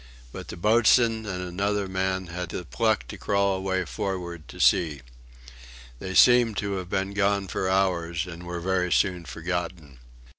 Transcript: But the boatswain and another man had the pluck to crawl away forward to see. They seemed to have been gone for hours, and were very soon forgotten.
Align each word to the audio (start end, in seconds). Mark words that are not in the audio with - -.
But 0.31 0.47
the 0.47 0.57
boatswain 0.57 1.27
and 1.27 1.47
another 1.47 1.87
man 1.87 2.25
had 2.25 2.49
the 2.49 2.65
pluck 2.65 3.07
to 3.09 3.19
crawl 3.19 3.55
away 3.55 3.85
forward 3.85 4.47
to 4.47 4.59
see. 4.59 5.01
They 5.99 6.15
seemed 6.15 6.57
to 6.57 6.77
have 6.77 6.89
been 6.89 7.13
gone 7.13 7.47
for 7.47 7.69
hours, 7.69 8.25
and 8.25 8.41
were 8.47 8.61
very 8.61 8.91
soon 8.91 9.25
forgotten. 9.25 9.99